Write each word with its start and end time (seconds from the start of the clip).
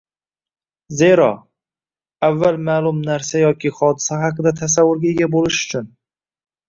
Zero, 1.01 1.27
avval 2.29 2.57
ma’lum 2.69 3.03
narsa 3.09 3.43
yoki 3.45 3.73
hodisa 3.81 4.21
haqida 4.25 4.55
tasavvurga 4.63 5.11
ega 5.17 5.33
bo‘lish 5.37 5.61
uchun 5.67 5.93